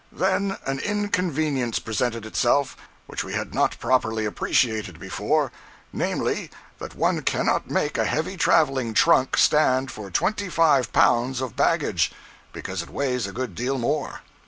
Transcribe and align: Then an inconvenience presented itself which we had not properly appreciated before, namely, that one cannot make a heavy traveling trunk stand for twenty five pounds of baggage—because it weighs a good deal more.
Then 0.11 0.57
an 0.65 0.79
inconvenience 0.79 1.77
presented 1.77 2.25
itself 2.25 2.75
which 3.05 3.23
we 3.23 3.33
had 3.33 3.53
not 3.53 3.77
properly 3.77 4.25
appreciated 4.25 4.99
before, 4.99 5.51
namely, 5.93 6.49
that 6.79 6.95
one 6.95 7.21
cannot 7.21 7.69
make 7.69 7.99
a 7.99 8.05
heavy 8.05 8.35
traveling 8.35 8.95
trunk 8.95 9.37
stand 9.37 9.91
for 9.91 10.09
twenty 10.09 10.49
five 10.49 10.91
pounds 10.91 11.39
of 11.39 11.55
baggage—because 11.55 12.81
it 12.81 12.89
weighs 12.89 13.27
a 13.27 13.31
good 13.31 13.53
deal 13.53 13.77
more. 13.77 14.21